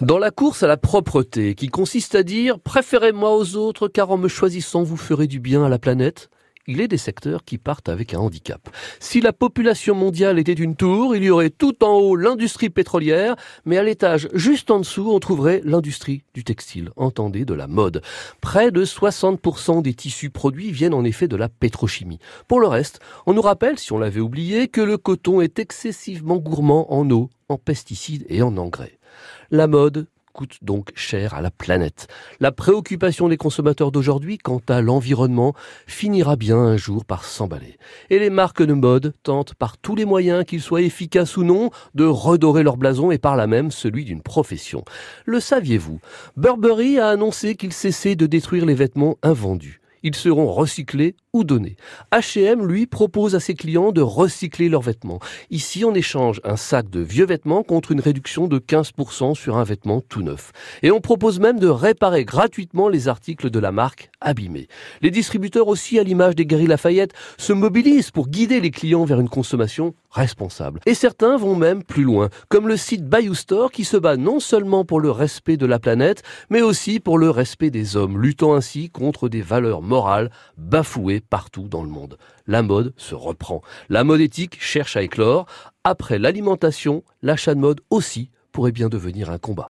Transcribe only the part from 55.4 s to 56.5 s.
Ici, on échange